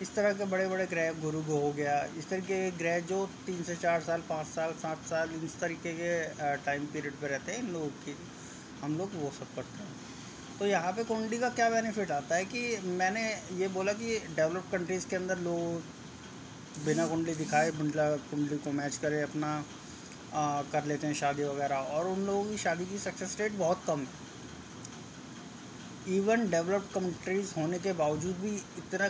इस 0.02 0.14
तरह 0.14 0.32
के 0.32 0.44
बड़े 0.46 0.66
बड़े 0.68 0.86
ग्रह 0.86 1.12
गुरु 1.22 1.40
हो 1.42 1.72
गया। 1.72 1.94
इस 2.18 2.28
तरह 2.28 2.40
के 2.42 2.70
ग्रह 2.78 2.98
जो 3.08 3.18
तीन 3.46 3.62
से 3.64 3.74
चार 3.76 4.00
साल 4.02 4.20
पाँच 4.28 4.46
साल 4.46 4.72
सात 4.82 5.02
साल 5.08 5.30
इस 5.44 5.58
तरीके 5.60 5.92
के 5.94 6.12
टाइम 6.64 6.86
पीरियड 6.92 7.14
पे 7.20 7.28
रहते 7.28 7.52
हैं 7.52 7.58
इन 7.58 7.72
लोगों 7.72 7.88
की 8.04 8.16
हम 8.82 8.96
लोग 8.98 9.10
वो 9.14 9.30
सब 9.38 9.54
करते 9.56 9.82
हैं। 9.82 9.98
तो 10.58 10.66
यहाँ 10.66 10.92
पे 10.92 11.04
कुंडली 11.04 11.38
का 11.38 11.48
क्या 11.50 11.68
बेनिफिट 11.70 12.10
आता 12.10 12.36
है 12.36 12.44
कि 12.44 12.62
मैंने 12.98 13.22
ये 13.58 13.68
बोला 13.76 13.92
कि 13.92 14.18
डेवलप 14.36 14.64
कंट्रीज़ 14.72 15.06
के 15.08 15.16
अंदर 15.16 15.38
लोग 15.40 16.84
बिना 16.84 17.06
कुंडली 17.06 17.34
दिखाए 17.34 17.70
मतलब 17.76 18.26
कुंडली 18.30 18.56
को 18.64 18.72
मैच 18.72 18.96
करे 18.96 19.20
अपना 19.22 19.52
आ, 20.34 20.62
कर 20.72 20.84
लेते 20.86 21.06
हैं 21.06 21.14
शादी 21.14 21.44
वगैरह। 21.44 21.76
और 21.76 22.06
उन 22.08 22.26
लोगों 22.26 22.44
की 22.44 22.56
शादी 22.58 22.84
की 22.86 22.98
सक्सेस 22.98 23.36
रेट 23.40 23.52
बहुत 23.58 23.82
कम 23.86 24.00
है। 24.00 24.28
इवन 26.08 26.48
डेवलप्ड 26.50 26.92
कंट्रीज़ 26.94 27.52
होने 27.56 27.78
के 27.78 27.92
बावजूद 27.94 28.36
भी 28.40 28.54
इतना 28.78 29.08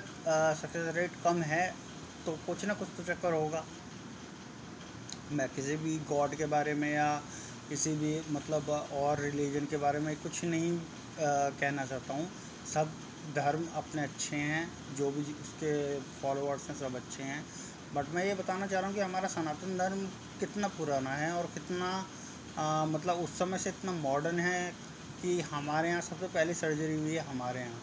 सक्सेस 0.55 0.95
रेट 0.97 1.13
कम 1.25 1.43
है 1.43 1.67
तो 2.27 2.33
कुछ 2.47 2.65
ना 2.65 2.75
कुछ 2.75 2.89
तो 2.97 3.03
चक्कर 3.05 3.33
होगा। 3.33 3.65
मैं 5.33 5.49
किसी 5.49 5.77
भी 5.77 5.97
गॉड 6.09 6.35
के 6.35 6.47
बारे 6.47 6.75
में 6.75 6.91
या 6.93 7.11
किसी 7.69 7.93
भी 7.97 8.21
मतलब 8.33 8.71
और 8.71 9.21
रिलीजन 9.21 9.67
के 9.71 9.77
बारे 9.77 9.99
में 9.99 10.15
कुछ 10.23 10.45
नहीं 10.45 10.73
आ, 10.73 10.81
कहना 11.61 11.85
चाहता 11.85 12.15
हूँ। 12.15 12.29
सब 12.75 12.93
धर्म 13.35 13.67
अपने 13.77 14.03
अच्छे 14.03 14.37
हैं 14.37 14.69
जो 14.99 15.11
भी 15.11 15.23
उसके 15.33 15.73
फॉलोअर्स 16.01 16.69
हैं 16.69 16.77
सब 16.77 16.97
अच्छे 16.97 17.23
हैं। 17.23 17.45
बट 17.95 18.15
मैं 18.15 18.25
ये 18.27 18.35
बताना 18.35 18.67
चाह 18.67 18.81
रहा 18.81 18.89
हूँ 18.89 18.97
कि 18.97 19.03
हमारा 19.03 19.29
सनातन 19.29 19.77
धर्म 19.79 20.07
कितना 20.41 20.69
पुराना 20.79 21.11
है 21.17 21.33
और 21.33 21.47
कितना 21.55 21.89
आ, 22.59 22.85
मतलब 22.87 23.17
उस 23.17 23.39
समय 23.39 23.59
से 23.59 23.71
इतना 23.71 23.93
मॉडर्न 23.93 24.39
है 24.41 24.73
कि 25.23 25.41
हमारे 25.43 25.89
यहाँ 25.89 26.01
सबसे 26.03 26.27
पहली 26.29 26.55
सर्जरी 26.55 26.95
हुई 26.97 27.15
है 27.15 27.25
हमारे 27.29 27.61
यहाँ। 27.61 27.81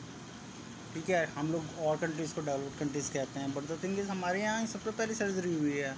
ठीक 0.93 1.09
है? 1.09 1.25
हम 1.33 1.51
लोग 1.51 1.79
और 1.85 1.97
कंट्रीज़ 1.97 2.33
को 2.35 2.41
डेवलप 2.41 2.79
कंट्रीज़ 2.79 3.11
कहते 3.13 3.39
हैं। 3.39 3.53
बट 3.53 3.63
द 3.71 3.79
थिंग 3.83 3.99
इज़ 3.99 4.07
हमारे 4.09 4.41
यहाँ 4.41 4.65
सबसे 4.67 4.91
पहली 4.91 5.13
सर्जरी 5.15 5.53
हुई 5.55 5.73
है। 5.73 5.95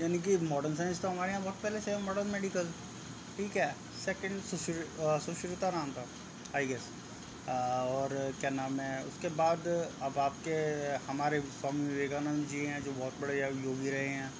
यानी 0.00 0.18
कि 0.18 0.36
मॉडर्न 0.48 0.74
साइंस 0.76 1.00
तो 1.00 1.08
हमारे 1.08 1.30
यहाँ 1.32 1.42
बहुत 1.42 1.62
पहले 1.62 1.80
से 1.80 1.90
है 1.90 2.02
मॉडर्न 2.02 2.26
मेडिकल 2.28 2.68
ठीक 3.36 3.56
है? 3.56 3.74
सेकंड 4.04 4.40
सुश्रुता 4.42 5.70
नाम 5.70 5.92
था 5.92 6.04
आई 6.56 6.66
गेस 6.66 6.88
और 7.48 8.08
क्या 8.40 8.50
नाम 8.50 8.80
है? 8.80 9.04
उसके 9.04 9.28
बाद 9.36 9.66
अब 10.02 10.18
आपके 10.18 10.56
हमारे 11.06 11.40
स्वामी 11.40 11.86
विवेकानंद 11.86 12.46
जी 12.48 12.64
हैं, 12.66 12.82
जो 12.84 12.92
बहुत 12.92 13.20
बड़े 13.20 13.38
योगी 13.40 13.90
रहे 13.90 14.08
हैं। 14.08 14.32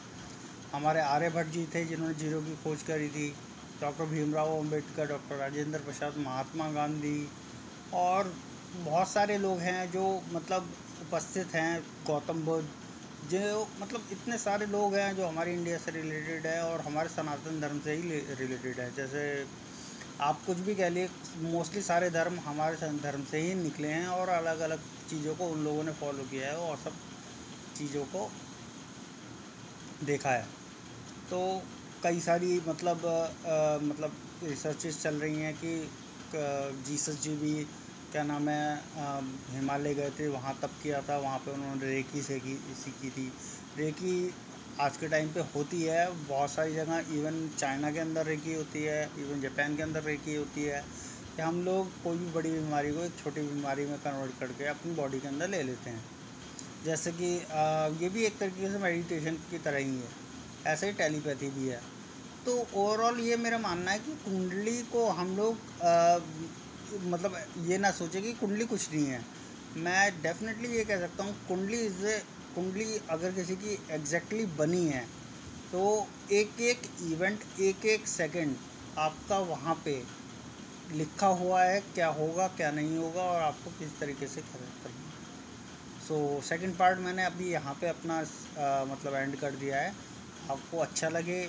हमारे 0.72 1.00
आर्यभट्ट 1.02 1.50
जी 1.52 1.64
थे, 1.74 1.84
जिन्होंने 1.84 2.14
ज़ीरो 2.14 2.40
की 2.42 2.54
खोज 2.64 2.82
करी 2.82 3.08
थी। 3.08 3.28
डॉक्टर 3.82 4.04
भीमराव 4.06 4.56
अंबेडकर 4.56 5.06
डॉक्टर 5.08 5.36
राजेंद्र 5.36 5.78
प्रसाद 5.80 6.16
महात्मा 6.18 6.68
गांधी 6.72 7.28
और 7.94 8.32
बहुत 8.74 9.08
सारे 9.08 9.38
लोग 9.38 9.58
हैं 9.60 9.90
जो 9.92 10.04
मतलब 10.32 10.68
उपस्थित 11.02 11.54
हैं 11.54 11.82
गौतम 12.06 12.44
बुद्ध, 12.44 12.66
जो 13.30 13.66
मतलब 13.80 14.06
इतने 14.12 14.38
सारे 14.38 14.66
लोग 14.68 14.94
हैं 14.94 15.14
जो 15.16 15.26
हमारे 15.26 15.52
इंडिया 15.54 15.78
से 15.78 15.90
रिलेटेड 15.92 16.46
है 16.46 16.62
और 16.64 16.80
हमारे 16.82 17.08
सनातन 17.08 17.60
धर्म 17.60 17.80
से 17.80 17.92
ही 17.92 18.20
रिलेटेड 18.36 18.80
है। 18.80 18.90
जैसे 18.96 19.22
आप 20.20 20.40
कुछ 20.46 20.58
भी 20.60 20.74
कह 20.74 20.88
लिए, 20.88 21.08
मोस्टली 21.42 21.82
सारे 21.82 22.10
धर्म 22.10 22.38
हमारे 22.40 22.92
धर्म 22.98 23.24
से 23.30 23.38
ही 23.40 23.54
निकले 23.56 23.88
हैं 23.88 24.06
और 24.08 24.28
अलग 24.30 24.60
अलग 24.60 24.80
चीज़ों 25.10 25.34
को 25.34 25.46
उन 25.48 25.64
लोगों 25.64 25.84
ने 25.84 25.92
फॉलो 26.00 26.24
किया 26.30 26.48
है 26.48 26.56
और 26.60 26.76
सब 26.78 26.92
चीज़ों 27.76 28.04
को 28.06 28.28
देखा 30.04 30.30
है। 30.30 30.46
तो 31.30 31.40
कई 32.02 32.20
सारी 32.20 32.60
मतलब 32.68 33.06
आ, 33.06 33.78
मतलब 33.82 34.12
रिसर्चेस 34.44 35.02
चल 35.02 35.14
रही 35.16 35.40
हैं 35.40 35.54
कि 35.56 35.72
जीसस 36.86 37.20
जी 37.22 37.34
भी 37.36 37.52
क्या 38.12 38.22
नाम 38.22 38.48
है 38.48 38.80
हिमालय 39.50 39.94
गए 39.94 40.10
थे 40.18 40.28
वहाँ 40.28 40.58
तब 40.62 40.70
किया 40.82 41.00
था 41.08 41.18
वहाँ 41.18 41.38
पे 41.38 41.50
उन्होंने 41.50 41.86
रेकी 41.86 42.22
से 42.22 42.38
की 42.40 42.54
सीखी 42.76 43.10
थी। 43.10 43.26
रेकी 43.78 44.14
आज 44.80 44.96
के 44.96 45.08
टाइम 45.08 45.28
पे 45.32 45.40
होती 45.54 45.82
है 45.82 46.06
बहुत 46.28 46.50
सारी 46.50 46.74
जगह 46.74 47.12
इवन 47.14 47.48
चाइना 47.58 47.90
के 47.92 48.00
अंदर 48.00 48.26
रेकी 48.26 48.54
होती 48.54 48.82
है 48.82 49.02
इवन 49.18 49.40
जापान 49.40 49.76
के 49.76 49.82
अंदर 49.82 50.02
रेकी 50.04 50.34
होती 50.34 50.62
है 50.64 50.82
कि 51.36 51.42
हम 51.42 51.62
लोग 51.64 51.92
कोई 52.02 52.18
भी 52.18 52.32
बड़ी 52.32 52.50
बीमारी 52.50 52.92
को 52.92 53.04
एक 53.04 53.16
छोटी 53.22 53.40
बीमारी 53.42 53.86
में 53.86 53.96
कन्वर्ट 54.00 54.38
करके 54.40 54.66
अपनी 54.68 54.94
बॉडी 54.94 55.20
के 55.20 55.28
अंदर 55.28 55.48
ले 55.48 55.62
लेते 55.62 55.90
हैं। 55.90 56.04
जैसे 56.84 57.12
कि 57.12 57.32
ये 58.02 58.08
भी 58.08 58.24
एक 58.24 58.38
तरीके 58.38 58.72
से 58.72 58.78
मेडिटेशन 58.78 59.34
की 59.50 59.58
तरह 59.60 59.78
ही 59.78 59.96
है 59.96 60.20
ऐसे 60.66 60.86
ही 60.86 60.92
टेलीपैथी 60.94 61.50
भी 61.50 61.68
है। 61.68 61.80
तो 62.46 62.56
ओवरऑल 62.74 63.20
ये 63.20 63.36
मेरा 63.36 63.58
मानना 63.58 63.90
है 63.90 63.98
कि 63.98 64.14
कुंडली 64.24 64.76
को 64.92 65.06
हम 65.18 65.36
लोग 65.36 65.56
मतलब 67.10 67.36
ये 67.68 67.78
ना 67.78 67.90
सोचे 67.90 68.20
कि 68.20 68.32
कुंडली 68.40 68.64
कुछ 68.66 68.90
नहीं 68.92 69.06
है। 69.06 69.20
मैं 69.76 70.22
डेफिनेटली 70.22 70.68
ये 70.68 70.84
कह 70.84 70.98
सकता 71.00 71.24
हूँ 71.24 71.34
कुंडली 71.48 71.78
इज़ 71.86 72.04
कुंडली 72.54 72.98
अगर 73.10 73.32
किसी 73.32 73.54
की 73.56 73.78
एग्जैक्टली 73.94 74.44
बनी 74.58 74.84
है 74.86 75.04
तो 75.72 75.84
एक 76.32 76.60
एक 76.60 76.82
इवेंट 77.12 77.60
एक 77.68 77.86
एक 77.94 78.06
सेकंड 78.08 78.56
आपका 78.98 79.38
वहाँ 79.52 79.74
पे 79.84 80.02
लिखा 80.92 81.26
हुआ 81.38 81.62
है 81.64 81.80
क्या 81.94 82.08
होगा 82.18 82.46
क्या 82.56 82.70
नहीं 82.70 82.96
होगा 82.96 83.22
और 83.22 83.40
आपको 83.42 83.70
किस 83.78 83.98
तरीके 84.00 84.26
से 84.26 84.40
करना 84.40 84.90
सो 86.08 86.16
सेकंड 86.48 86.76
पार्ट 86.78 86.98
मैंने 86.98 87.24
अभी 87.24 87.50
यहाँ 87.52 87.74
पे 87.80 87.88
अपना 87.88 88.18
आ, 88.18 88.84
मतलब 88.84 89.14
एंड 89.14 89.36
कर 89.40 89.50
दिया 89.56 89.80
है। 89.80 89.94
आपको 90.50 90.78
अच्छा 90.78 91.08
लगे 91.08 91.40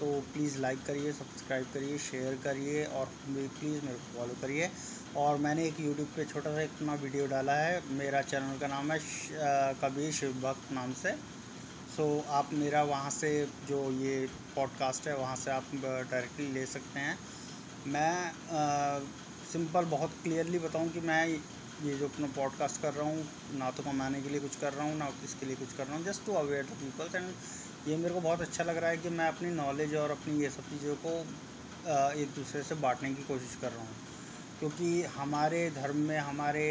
तो 0.00 0.06
प्लीज़ 0.32 0.58
लाइक 0.60 0.82
करिए 0.86 1.12
सब्सक्राइब 1.12 1.66
करिए 1.74 1.98
शेयर 2.00 2.34
करिए 2.44 2.84
और 2.84 3.06
प्लीज़ 3.24 3.84
मेरे 3.84 3.96
को 3.96 4.18
फॉलो 4.18 4.34
करिए। 4.40 4.70
और 5.16 5.36
मैंने 5.38 5.64
एक 5.66 5.80
यूट्यूब 5.80 6.08
पे 6.16 6.24
छोटा 6.24 6.50
सा 6.54 6.62
अपना 6.62 6.94
वीडियो 7.02 7.26
डाला 7.26 7.52
है, 7.54 7.82
मेरा 7.98 8.20
चैनल 8.22 8.58
का 8.58 8.66
नाम 8.68 8.92
है 8.92 8.98
कबीर 9.82 10.12
शिव 10.12 10.32
भक्त 10.42 10.72
नाम 10.72 10.92
से। 10.94 11.12
सो 11.96 12.24
आप 12.30 12.50
मेरा 12.54 12.82
वहाँ 12.84 13.10
से 13.10 13.30
जो 13.68 13.78
ये 13.92 14.26
पॉडकास्ट 14.56 15.08
है, 15.08 15.16
वहाँ 15.16 15.36
से 15.36 15.50
आप 15.50 15.70
डायरेक्टली 15.74 16.52
ले 16.52 16.66
सकते 16.66 17.00
हैं। 17.00 17.18
मैं 17.86 18.32
सिंपल 19.52 19.84
बहुत 19.90 20.10
क्लियरली 20.22 20.58
बताऊँ 20.58 20.88
कि 20.90 21.00
मैं 21.02 21.26
ये 21.26 21.94
जो 21.96 22.06
अपना 22.06 22.26
पॉडकास्ट 22.36 22.80
कर 22.82 22.92
रहा 22.94 23.06
हूँ, 23.06 23.24
ना 23.58 23.70
तो 23.70 23.82
कमाने 23.82 24.20
के 24.22 24.28
लिए 24.28 24.40
कुछ 24.40 24.56
कर 24.56 24.72
रहा 24.72 24.86
हूँ, 24.86 24.96
ना 24.98 25.08
इसके 25.24 25.46
लिए 25.46 25.56
कुछ 25.56 25.72
कर 25.76 25.86
रहा 25.86 25.96
हूँ 25.96 26.04
just 26.04 26.24
to 26.26 26.32
aware 26.34 26.64
the 26.64 26.76
peoples 26.80 27.14
and 27.14 27.32
ये 27.86 27.96
मेरे 27.96 28.14
को 28.14 28.20
बहुत 28.20 28.40
अच्छा 28.40 28.64
लग 28.64 28.76
रहा 28.76 28.90
है 28.90 28.96
कि 28.98 29.08
मैं 29.08 29.26
अपनी 29.28 29.50
नॉलेज 29.50 29.94
और 29.94 30.10
अपनी 30.10 30.42
ये 30.42 30.48
सब 30.50 30.68
चीज़ों 30.70 30.94
को 31.04 31.10
एक 32.20 32.32
दूसरे 32.36 32.62
से 32.62 32.74
बांटने 32.76 33.12
की 33.14 33.22
कोशिश 33.24 33.54
कर 33.56 33.72
रहा 33.72 33.82
हूँ। 33.82 33.94
क्योंकि 34.60 35.02
हमारे 35.16 35.68
धर्म 35.70 35.96
में 36.08 36.18
हमारे 36.18 36.64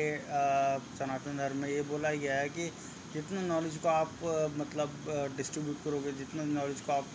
सनातन 0.99 1.37
धर्म 1.37 1.57
में 1.57 1.69
ये 1.69 1.81
बोला 1.83 2.11
गया 2.13 2.35
है 2.39 2.49
कि 2.49 2.67
जितना 3.13 3.41
नॉलेज 3.43 3.77
को 3.77 3.87
आप 3.89 4.17
मतलब 4.57 5.03
डिस्ट्रीब्यूट 5.37 5.83
करोगे 5.83 6.11
जितना 6.13 6.43
नॉलेज 6.45 6.81
को 6.81 6.91
आप 6.91 7.09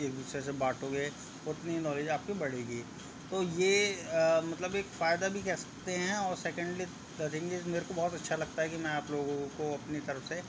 एक 0.00 0.14
दूसरे 0.16 0.40
से 0.42 0.52
बांटोगे 0.60 1.10
उतनी 1.46 1.78
नॉलेज 1.80 2.08
आपकी 2.08 2.32
बढ़ेगी। 2.44 2.82
तो 3.30 3.42
ये 3.42 3.72
आ, 4.04 4.40
मतलब 4.42 4.76
एक 4.76 4.86
फ़ायदा 4.92 5.28
भी 5.28 5.42
कह 5.42 5.56
सकते 5.56 5.92
हैं 5.94 6.16
और 6.18 6.36
सेकेंडली 6.36 6.84
द 7.20 7.30
थिंग 7.32 7.52
इज़ 7.52 7.66
मेरे 7.68 7.84
को 7.84 7.94
बहुत 7.94 8.14
अच्छा 8.14 8.36
लगता 8.36 8.62
है 8.62 8.68
कि 8.70 8.76
मैं 8.78 8.90
आप 8.92 9.10
लोगों 9.10 9.46
को 9.58 9.72
अपनी 9.74 10.00
तरफ़ 10.02 10.24
से 10.24 10.40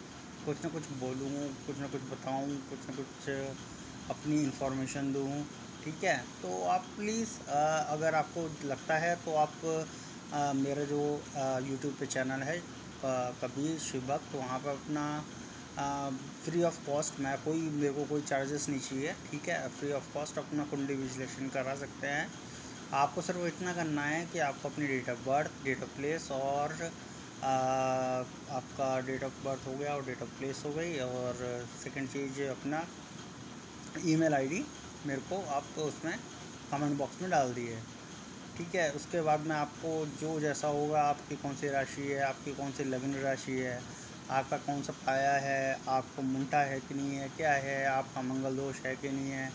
कुछ 0.47 0.63
ना 0.63 0.69
कुछ 0.71 0.85
बोलूँ, 0.99 1.29
कुछ 1.67 1.79
ना 1.79 1.87
कुछ 1.93 2.01
बताऊँ, 2.11 2.49
कुछ 2.69 2.89
ना 2.89 2.95
कुछ 2.95 3.29
अपनी 4.11 4.35
इंफॉर्मेशन 4.43 5.11
दूँ, 5.13 5.43
ठीक 5.83 6.03
है? 6.03 6.17
तो 6.41 6.61
आप 6.73 6.85
प्लीज़ 6.97 7.31
अगर 7.49 8.15
आपको 8.15 8.43
लगता 8.67 8.97
है 8.97 9.15
तो 9.25 9.33
आप 9.37 9.53
मेरा 10.57 10.83
जो 10.91 11.01
यूट्यूब 11.67 11.93
पे 11.99 12.05
चैनल 12.05 12.43
है 12.49 12.57
कबीर 13.41 13.77
शिवभक्त 13.79 14.31
तो 14.31 14.37
वहाँ 14.37 14.59
पर 14.59 14.69
अपना 14.69 15.03
फ्री 16.45 16.63
ऑफ़ 16.63 16.79
कॉस्ट 16.85 17.19
मैं 17.19 17.37
कोई, 17.43 17.59
मेरे 17.71 17.93
को 17.93 18.05
कोई 18.05 18.21
चार्जेस 18.21 18.69
नहीं 18.69 18.79
चाहिए, 18.79 19.13
ठीक 19.31 19.49
है? 19.49 19.67
फ्री 19.69 19.91
ऑफ़ 19.91 20.13
कॉस्ट 20.13 20.37
अपना 20.37 20.63
कुंडली 20.71 20.95
विश्लेषण 20.95 21.49
करा 21.57 21.75
सकते 21.83 22.07
हैं। 22.07 22.27
आपको 22.95 23.21
सिर्फ़ 23.21 23.45
इतना 23.47 23.73
करना 23.73 24.05
है 24.05 24.25
कि 24.33 24.39
आपको 24.39 24.69
अपनी 24.69 24.87
date 24.87 25.09
of 25.09 25.27
birth 25.27 25.63
date 25.65 25.83
of 25.83 25.95
place 25.97 26.31
और 26.31 26.73
आपका 27.43 28.99
डेट 29.07 29.23
ऑफ़ 29.23 29.43
बर्थ 29.45 29.67
हो 29.67 29.73
गया 29.77 29.95
और 29.95 30.05
डेट 30.05 30.21
ऑफ़ 30.21 30.37
प्लेस 30.39 30.63
हो 30.65 30.71
गई 30.73 30.97
और 30.99 31.65
सेकंड 31.83 32.09
चीज़ 32.09 32.41
अपना 32.41 32.85
ईमेल 34.05 34.33
आईडी 34.33 34.63
मेरे 35.05 35.21
को 35.21 35.41
आप 35.51 35.77
उसमें 35.79 36.17
कमेंट 36.71 36.97
बॉक्स 36.97 37.21
में 37.21 37.29
डाल 37.31 37.53
दिए। 37.53 37.79
ठीक 38.57 38.75
है, 38.75 38.91
उसके 38.91 39.21
बाद 39.21 39.39
में 39.39 39.55
आपको 39.55 40.05
जो 40.21 40.39
जैसा 40.39 40.67
होगा, 40.67 41.01
आपकी 41.01 41.35
कौन 41.35 41.55
सी 41.55 41.69
राशि 41.69 42.01
है, 42.01 42.19
आपकी 42.21 42.53
कौन 42.53 42.71
सी 42.71 42.83
लग्न 42.83 43.13
राशि 43.13 43.51
है, 43.51 43.81
आपका 44.31 44.57
कौन 44.57 44.81
सा 44.81 44.93
पाया 45.05 45.33
है, 45.33 45.79
आपको 45.87 46.21
मुंटा 46.21 46.59
है 46.59 46.79
कि 46.79 46.93
नहीं 46.93 47.15
है, 47.15 47.29
क्या 47.29 47.53
है, 47.53 47.85
आपका 47.85 48.21
मंगल 48.21 48.55
दोष 48.55 48.85
है 48.85 48.95
कि 48.95 49.09
नहीं 49.09 49.31
है। 49.31 49.51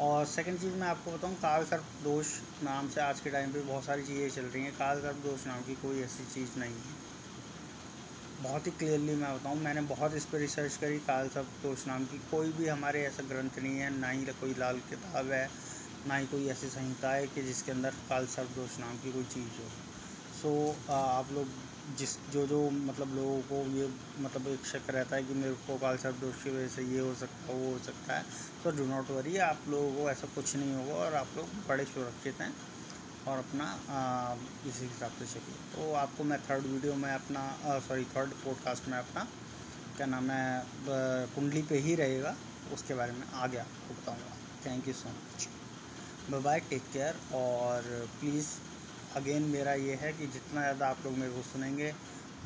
और 0.00 0.24
सेकंड 0.26 0.60
चीज़ 0.60 0.74
मैं 0.74 0.88
आपको 0.88 1.12
बताऊँ, 1.12 1.34
काल 1.34 1.64
सर्प 1.64 1.84
दोष 2.04 2.26
नाम 2.62 2.88
से 2.88 3.00
आज 3.00 3.20
के 3.20 3.30
टाइम 3.30 3.52
पे 3.52 3.60
बहुत 3.60 3.84
सारी 3.84 4.02
चीज़ें 4.02 4.30
चल 4.30 4.42
रही 4.42 4.62
हैं। 4.62 4.72
काल 4.72 5.00
सर्प 5.00 5.16
दोष 5.16 5.46
नाम 5.46 5.62
की 5.62 5.74
कोई 5.74 6.02
ऐसी 6.02 6.24
चीज़ 6.34 6.58
नहीं 6.58 6.74
है। 6.74 7.05
बहुत 8.42 8.66
ही 8.66 8.70
क्लियरली 8.70 9.14
मैं 9.14 9.34
बताऊँ, 9.34 9.56
मैंने 9.56 9.80
बहुत 9.82 10.14
इस 10.14 10.24
पर 10.24 10.38
रिसर्च 10.38 10.76
करी, 10.76 10.98
काल 11.00 11.28
सर्प 11.28 11.46
दोष 11.62 11.86
नाम 11.86 12.04
की। 12.04 12.18
कोई 12.30 12.52
भी 12.52 12.66
हमारे 12.68 13.04
ऐसा 13.04 13.22
ग्रंथ 13.22 13.58
नहीं 13.58 13.78
है, 13.78 13.90
ना 13.98 14.10
ही 14.10 14.24
कोई 14.40 14.54
लाल 14.58 14.78
किताब 14.90 15.30
है, 15.32 15.48
ना 16.06 16.16
ही 16.16 16.26
कोई 16.26 16.48
ऐसी 16.48 16.68
संहिता 16.68 17.12
है 17.12 17.26
कि 17.26 17.42
जिसके 17.42 17.72
अंदर 17.72 17.90
काल 18.08 18.26
सर्प 18.26 18.50
दोष 18.56 18.78
नाम 18.80 18.96
की 18.96 19.12
कोई 19.12 19.24
चीज़ 19.24 19.60
हो। 19.60 19.70
सो 20.36 20.76
आप 20.92 21.32
लोग 21.32 21.48
जिस, 21.98 22.16
जो 22.32 22.46
जो 22.46 22.58
मतलब 22.70 23.14
लोगों 23.16 23.40
को 23.42 23.62
ये 23.70 23.88
मतलब 24.20 24.48
एक 24.48 24.66
शक 24.66 24.90
रहता 24.90 25.16
है 25.16 25.22
कि 25.22 25.34
मेरे 25.34 25.54
को 25.66 25.76
काल 25.78 25.96
सर्प 25.96 26.16
दोष 26.20 26.42
की 26.44 26.50
वजह 26.50 26.68
से 26.68 26.82
ये 26.84 27.00
हो 27.00 27.14
सकता 27.14 27.52
है 27.52 27.58
वो 27.58 27.72
हो 27.72 27.78
सकता 27.78 28.14
है 28.14 28.24
तो 28.64 28.70
डू 28.70 28.86
नॉट 28.86 29.10
वरी 29.10 29.36
आप 29.48 29.68
लोगों 29.68 29.92
को 29.94 30.10
ऐसा 30.10 30.28
कुछ 30.34 30.56
नहीं 30.56 30.74
होगा 30.74 30.94
और 30.94 31.14
आप 31.14 31.36
लोग 31.36 31.46
बड़े 31.68 31.84
सुरक्षित 31.84 32.40
हैं। 32.40 32.52
और 33.28 33.38
अपना 33.38 33.66
इसी 34.66 34.84
हिसाब 34.84 35.12
से 35.18 35.26
चलिए। 35.28 35.56
तो 35.72 35.92
आपको 35.96 36.24
मैं 36.24 36.38
थर्ड 36.40 36.66
वीडियो 36.66 36.94
में 36.96 37.10
अपना 37.10 37.42
सॉरी 37.88 38.04
थर्ड 38.16 38.32
पॉडकास्ट 38.44 38.88
में 38.88 38.98
अपना, 38.98 39.26
क्या 39.96 40.06
नाम 40.06 40.30
है 40.30 41.26
कुंडली 41.34 41.62
पे 41.64 41.78
ही 41.78 41.94
रहेगा, 41.96 42.34
उसके 42.74 42.94
बारे 42.94 43.12
में 43.12 43.26
आगे 43.34 43.58
आपको 43.58 43.94
बताऊँगा। 43.94 44.36
Thank 44.66 44.88
you 44.88 44.94
so 44.94 45.08
much 45.08 45.48
bye 46.30 46.40
bye 46.40 46.60
take 46.70 46.82
care 46.92 47.18
और 47.34 47.82
प्लीज़ 48.20 48.46
अगेन 49.16 49.42
मेरा 49.50 49.72
ये 49.80 49.94
है 49.96 50.12
कि 50.12 50.26
जितना 50.28 50.60
ज़्यादा 50.60 50.86
आप 50.86 51.04
लोग 51.04 51.18
मेरे 51.18 51.32
को 51.32 51.42
सुनेंगे, 51.42 51.92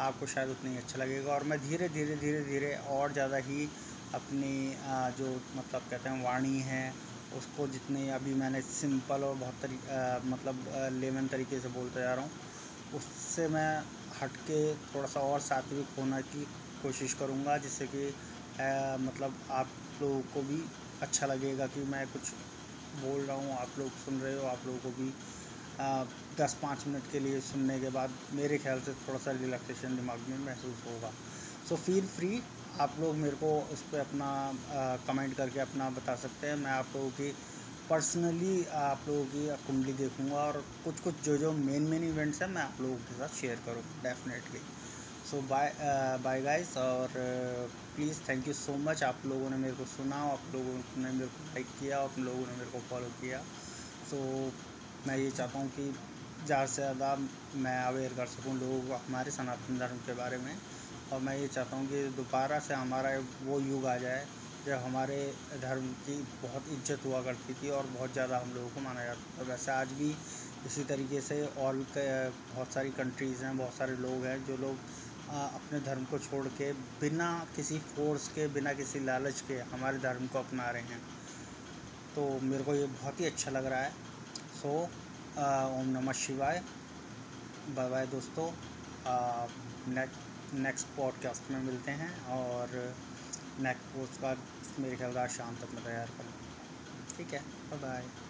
आपको 0.01 0.27
शायद 0.27 0.49
उतना 0.51 0.71
ही 0.71 0.77
अच्छा 0.77 0.99
लगेगा, 0.99 1.33
और 1.33 1.45
मैं 1.45 1.59
धीरे 1.61 1.89
धीरे 1.91 2.17
धीरे 2.17 2.43
धीरे 2.45 2.75
और 2.91 3.13
ज़्यादा 3.13 3.37
ही 3.47 3.69
अपनी 4.15 4.53
जो 5.19 5.31
मतलब 5.57 5.83
कहते 5.91 6.09
हैं 6.09 6.25
वाणी 6.25 6.59
है 6.65 6.83
उसको 7.37 7.67
जितने 7.69 8.09
अभी 8.13 8.35
मैंने 8.35 8.61
सिंपल 8.63 9.25
और 9.25 9.35
बहुत 9.37 9.55
तरी 9.63 9.79
मतलब 10.31 10.65
लेमन 11.01 11.27
तरीके 11.33 11.61
से 11.61 11.69
बोलते 11.71 12.01
जा 12.01 12.15
रहा 12.15 12.25
हूँ, 12.25 12.31
उससे 12.95 13.47
मैं 13.49 13.71
हट 14.21 14.37
के 14.47 14.61
थोड़ा 14.95 15.07
सा 15.09 15.21
और 15.23 15.41
सात्विक 15.41 15.99
होने 15.99 16.23
की 16.31 16.43
कोशिश 16.83 17.15
करूँगा, 17.15 17.57
जिससे 17.59 17.87
कि 17.95 18.07
मतलब 19.05 19.35
आप 19.51 19.69
लोगों 20.03 20.21
को 20.35 20.43
भी 20.49 20.63
अच्छा 21.03 21.27
लगेगा 21.27 21.67
कि 21.67 21.85
मैं 21.91 22.07
कुछ 22.09 22.31
बोल 23.03 23.21
रहा 23.21 23.37
हूँ, 23.37 23.57
आप 23.59 23.79
लोग 23.79 23.91
सुन 24.05 24.21
रहे 24.21 24.35
हो, 24.35 24.47
आप 24.47 24.67
लोगों 24.67 24.79
को 24.81 24.91
भी 24.97 25.13
दस 26.39 26.57
पाँच 26.63 26.87
मिनट 26.87 27.11
के 27.13 27.21
लिए 27.21 27.41
सुनने 27.43 27.79
के 27.81 27.91
बाद 27.91 28.11
मेरे 28.35 28.59
ख्याल 28.59 28.81
से 28.81 28.93
थोड़ा 29.07 29.19
सा 29.19 29.31
रिलैक्सेशन 29.33 29.97
दिमाग 29.97 30.27
में 30.29 30.39
महसूस 30.39 30.83
होगा। 30.87 31.13
सो 31.69 31.77
फील 31.79 32.07
फ्री 32.09 32.41
आप 32.79 32.95
लोग 33.01 33.15
मेरे 33.17 33.37
को 33.37 33.49
उस 33.73 33.83
पर 33.93 33.99
अपना 33.99 34.29
कमेंट 35.07 35.35
करके 35.37 35.61
अपना 35.61 35.89
बता 35.91 36.15
सकते 36.17 36.47
हैं। 36.47 36.57
मैं 36.57 36.71
आप 36.73 36.87
लोगों 36.95 37.11
की 37.11 37.31
पर्सनली 37.91 38.65
आप 38.81 39.09
लोगों 39.09 39.25
की 39.27 39.47
कुंडली 39.67 39.93
देखूँगा 39.93 40.37
और 40.39 40.63
कुछ 40.85 41.01
कुछ 41.01 41.25
जो 41.25 41.37
जो 41.37 41.53
मेन 41.55 41.83
मेन 41.91 42.05
इवेंट्स 42.05 42.43
हैं 42.43 42.49
मैं 42.49 42.63
आप 42.63 42.81
लोगों 42.81 42.97
के 42.97 43.15
साथ 43.15 43.41
शेयर 43.41 43.59
करूँगा 43.67 44.03
definitely 44.03 44.61
so 45.31 45.41
bye 45.51 45.73
bye 46.25 46.41
guys 46.43 46.77
और 46.77 47.09
please 47.97 48.21
thank 48.29 48.49
you 48.49 48.55
so 48.55 48.77
much 48.87 49.03
आप 49.05 49.27
लोगों 49.27 49.51
ने 49.51 49.57
मेरे 49.57 49.75
को 49.77 49.85
सुना 49.87 50.17
आप 50.31 50.55
लोगों 50.55 50.75
ने 51.03 51.11
मेरे 51.11 51.27
को 51.27 51.45
लाइक 51.47 51.67
किया 51.81 51.99
आप 52.01 52.19
लोगों 52.19 52.47
ने 52.47 52.57
मेरे 52.59 52.71
को 52.71 52.79
फॉलो 52.91 53.09
किया। 53.21 53.43
सो 54.11 54.17
so, 54.17 55.09
मैं 55.09 55.17
ये 55.19 55.31
चाहता 55.31 55.59
हूँ 55.59 55.69
कि 55.71 55.93
ज़्यादा 56.47 56.67
से 56.67 56.83
ज़्यादा 56.83 57.17
मैं 57.57 57.79
अवेयर 57.85 58.13
कर 58.17 58.27
सकूँ 58.29 58.59
लोगों 58.59 58.81
को 58.81 58.95
हमारे 59.07 59.31
सनातन 59.31 59.79
धर्म 59.79 59.97
के 60.07 60.15
बारे 60.15 60.39
में। 60.39 60.55
और 61.13 61.21
मैं 61.21 61.37
ये 61.39 61.47
चाहता 61.49 61.77
हूँ 61.77 61.87
कि 61.89 62.03
दोबारा 62.17 62.59
से 62.61 62.75
हमारा 62.75 63.11
वो 63.45 63.59
युग 63.61 63.87
आ 63.87 63.97
जाए, 63.99 64.27
जब 64.67 64.83
हमारे 64.85 65.17
धर्म 65.61 65.87
की 66.07 66.17
बहुत 66.43 66.65
इज़्ज़त 66.73 67.07
हुआ 67.07 67.23
करती 67.23 67.55
थी 67.55 67.71
और 67.71 67.87
बहुत 67.95 68.13
ज़्यादा 68.13 68.39
हम 68.39 68.53
लोगों 68.55 68.69
को 68.69 68.81
माना 68.81 69.05
जाता 69.05 69.39
था। 69.39 69.49
वैसे 69.49 69.73
आज 69.73 69.93
भी 69.99 70.11
इसी 70.67 70.85
तरीके 70.85 71.21
से 71.21 71.41
और 71.59 71.77
बहुत 71.95 72.73
सारी 72.73 72.91
कंट्रीज़ 72.93 73.45
हैं, 73.45 73.57
बहुत 73.59 73.75
सारे 73.75 73.97
लोग 73.99 74.25
हैं 74.25 74.45
जो 74.47 74.57
लोग 74.59 74.77
अपने 75.31 75.81
धर्म 75.81 76.05
को 76.05 76.19
छोड़ 76.21 76.47
के 76.49 76.73
बिना 77.01 77.29
किसी 77.57 77.79
फोर्स 77.89 78.29
के, 78.29 78.47
बिना 78.49 78.73
किसी 78.75 79.01
लालच 79.01 79.41
के 79.49 79.59
हमारे 79.73 79.99
धर्म 79.99 80.27
को 80.27 80.39
अपना 80.39 80.71
रहे 80.71 80.83
हैं। 80.85 81.01
तो 82.15 82.29
मेरे 82.43 82.65
को 82.65 82.75
ये 82.75 82.87
बहुत 82.87 83.21
ही 83.21 83.27
अच्छा 83.27 83.51
लग 83.51 83.67
रहा 83.67 83.81
है। 83.81 83.93
सो 84.55 84.73
ओम 85.75 85.89
नमः 85.91 86.13
शिवाय। 86.21 86.63
बाय 87.71 87.89
बाय 87.91 88.07
दोस्तों। 88.09 88.51
नेक्स्ट। 89.95 90.30
नेक्स्ट 90.55 90.87
पॉडकास्ट 90.97 91.51
में 91.51 91.61
मिलते 91.61 91.91
हैं 91.91 92.11
और 92.29 92.73
नेक्स्ट 93.61 93.95
पोस्ट 93.95 94.21
का 94.21 94.35
मेरे 94.79 94.97
ख्याल 94.97 95.27
शाम 95.29 95.57
तक 95.57 95.75
मैं 95.75 95.85
तैयार 95.85 96.11
करूँ 96.19 97.17
ठीक 97.17 97.35
है 97.35 97.41
बाय 97.73 98.30